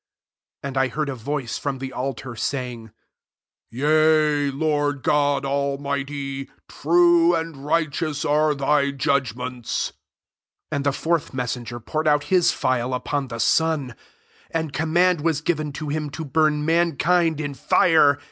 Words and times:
*' 0.17 0.63
7 0.63 0.67
And 0.69 0.77
I 0.77 0.87
heard 0.87 1.09
a 1.09 1.13
voice, 1.13 1.59
from 1.59 1.77
the 1.77 1.93
altar, 1.93 2.35
saying, 2.35 2.89
"Yea, 3.69 4.49
Lord 4.49 5.03
God 5.03 5.45
Almighty, 5.45 6.49
true 6.67 7.35
and 7.35 7.63
righteous 7.63 8.25
are 8.25 8.55
thy 8.55 8.91
judgpments," 8.91 9.89
8 9.89 9.93
And 10.71 10.83
the 10.87 10.91
fourth 10.91 11.33
meaaenger 11.33 11.79
poured 11.85 12.07
out 12.07 12.23
his 12.33 12.51
phial 12.51 12.95
upon 12.95 13.27
the 13.27 13.37
sun; 13.39 13.95
and 14.49 14.73
command 14.73 15.21
was 15.21 15.39
given 15.41 15.71
to 15.73 15.89
him 15.89 16.09
to 16.09 16.25
burn 16.25 16.65
mankind 16.65 17.39
in 17.39 17.53
fire. 17.53 18.17